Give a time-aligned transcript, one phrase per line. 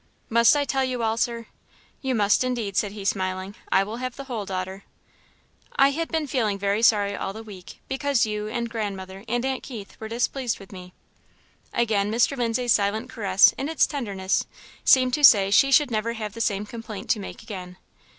[0.31, 1.45] "Must I tell you all, Sir?"
[2.01, 4.83] "You must, indeed," said he, smiling; "I will have the whole, daughter."
[5.75, 9.61] "I had been feeling very sorry all the week, because you, and grandmother, and aunt
[9.61, 10.93] Keith, were displeased with me."
[11.71, 12.35] Again Mr.
[12.35, 14.47] Lindsay's silent caress, in its tenderness,
[14.83, 17.77] seemed to say she should never have the same complaint to make again.